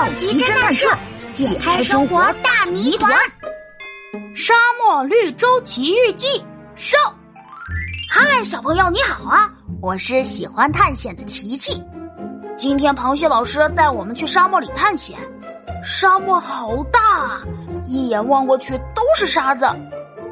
[0.00, 0.88] 好奇侦探社
[1.34, 3.12] 解开生活大谜团，
[4.34, 6.26] 《沙漠绿洲奇遇记》
[6.74, 6.98] 上。
[8.08, 9.52] 嗨，小朋友你好啊！
[9.82, 11.84] 我是喜欢探险的琪琪。
[12.56, 15.18] 今天螃蟹老师带我们去沙漠里探险。
[15.84, 17.42] 沙漠好大，
[17.84, 19.66] 一眼望过去都是沙子。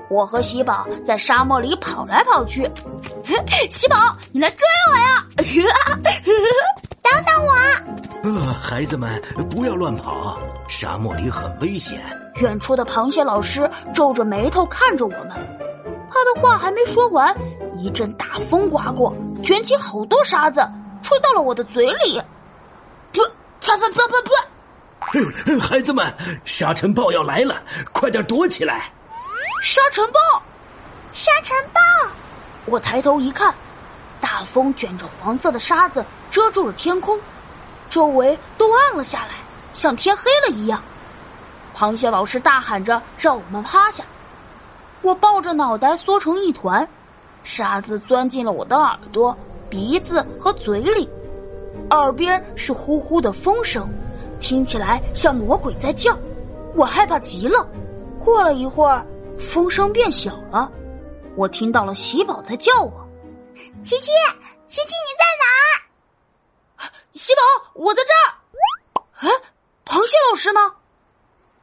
[0.09, 2.63] 我和喜宝在沙漠里跑来跑去。
[3.69, 5.27] 喜宝，你来追我呀！
[7.03, 7.55] 等等我。
[8.29, 10.39] 呃，孩子们不要乱跑，
[10.69, 11.99] 沙漠里很危险。
[12.43, 15.31] 远处的螃蟹老师皱着眉头看着我们，
[16.11, 17.35] 他的话还没说完，
[17.75, 20.61] 一阵大风刮过，卷起好多沙子，
[21.03, 22.21] 吹到了我的嘴里。
[23.15, 23.23] 噗
[23.63, 25.61] 噗噗噗噗！
[25.61, 26.13] 孩子们，
[26.45, 28.93] 沙尘暴要来了，快点躲起来！
[29.63, 30.21] 沙尘暴，
[31.15, 31.81] 沙尘暴！
[32.67, 33.55] 我抬头一看，
[34.21, 37.19] 大风卷着黄色的沙子遮住了天空。
[37.89, 39.35] 周围都暗了下来，
[39.73, 40.81] 像天黑了一样。
[41.75, 44.05] 螃蟹老师大喊着让我们趴下，
[45.03, 46.87] 我抱着脑袋缩成一团，
[47.45, 49.37] 沙子钻进了我的耳朵、
[49.71, 51.09] 鼻子和嘴里，
[51.91, 53.89] 耳边是呼呼的风声，
[54.41, 56.17] 听起来像魔鬼在叫。
[56.75, 57.67] 我害怕极了。
[58.19, 59.07] 过了一会儿，
[59.39, 60.71] 风声变小了，
[61.37, 63.09] 我听到了喜宝在叫我
[63.83, 64.11] ：“琪琪，
[64.67, 65.45] 琪琪，你在哪？”
[67.75, 68.25] 我在这儿。
[69.21, 69.29] 哎，
[69.85, 70.61] 螃蟹老师呢？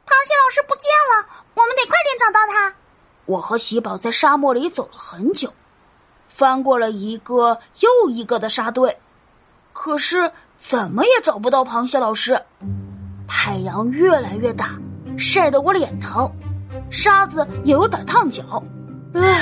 [0.06, 2.74] 螃蟹老师不见了，我们得快点找到他。
[3.24, 5.52] 我和喜宝在沙漠里走了很久，
[6.28, 8.96] 翻过了一个又一个的沙堆，
[9.72, 12.40] 可是怎么也找不到螃蟹老师。
[13.26, 14.70] 太阳越来越大，
[15.18, 16.30] 晒得我脸疼，
[16.90, 18.62] 沙子也有点烫脚。
[19.14, 19.40] 哎，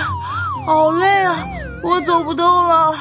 [0.65, 1.37] 好累啊，
[1.83, 2.95] 我走不动了。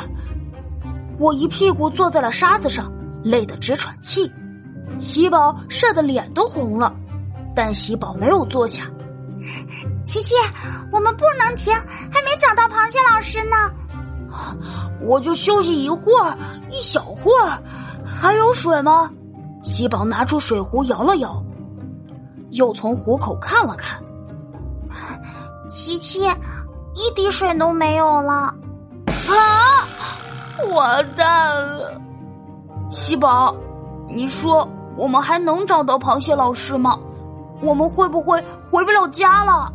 [1.18, 2.92] 我一屁股坐在了沙子上。
[3.24, 4.32] 累得直喘气，
[4.98, 6.94] 喜宝晒得脸都红了，
[7.56, 8.84] 但喜宝没有坐下。
[10.06, 10.36] 琪琪，
[10.92, 11.74] 我们不能停，
[12.12, 13.72] 还没找到螃蟹老师呢。
[15.02, 16.38] 我就休息一会儿，
[16.70, 17.62] 一小会儿。
[18.06, 19.10] 还有水吗？
[19.64, 21.44] 喜宝拿出水壶摇了摇，
[22.52, 24.02] 又从壶口看了看。
[25.70, 26.24] 琪琪，
[26.94, 28.54] 一滴水都没有了。
[29.28, 29.88] 啊！
[30.74, 32.02] 完蛋了。
[32.94, 33.56] 喜宝，
[34.08, 36.96] 你说我们还能找到螃蟹老师吗？
[37.60, 38.40] 我们会不会
[38.70, 39.74] 回不了家了？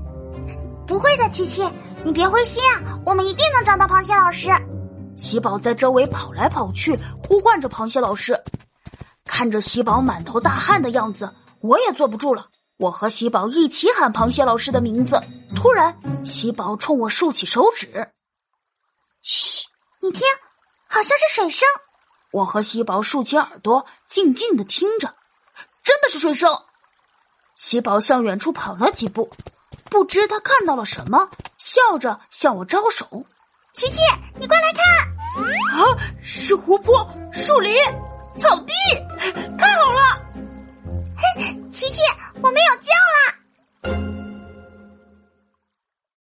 [0.87, 1.69] 不会的，琪琪，
[2.05, 4.49] 你别灰心啊，我们一定能找到螃蟹老师。
[5.17, 8.41] 喜宝在周围跑来跑去，呼唤着螃蟹老师。
[9.25, 11.29] 看着喜宝满头大汗的样子，
[11.61, 12.47] 我也坐不住了。
[12.77, 15.21] 我和喜宝一起喊螃蟹老师的名字。
[15.57, 15.93] 突然，
[16.25, 18.13] 喜宝冲我竖起手指
[19.23, 19.67] ：“嘘，
[20.01, 20.23] 你听，
[20.87, 21.67] 好像是水声。”
[22.31, 25.15] 我和喜宝竖起耳朵，静静的听着，
[25.83, 26.63] 真的是水声。
[27.55, 29.33] 喜宝向远处跑了几步，
[29.91, 33.25] 不知他看到了什么，笑着向我招手
[33.73, 34.01] ：“琪琪，
[34.39, 34.85] 你快来看！
[35.81, 37.75] 啊，是湖泊、树林、
[38.37, 38.73] 草地，
[39.57, 40.23] 太好了！
[41.17, 42.03] 嘿， 琪琪，
[42.43, 42.93] 我没有叫